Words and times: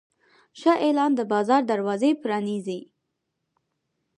ښه 0.59 0.73
اعلان 0.85 1.11
د 1.15 1.21
بازار 1.31 1.61
دروازې 1.71 2.11
پرانیزي. 2.23 2.79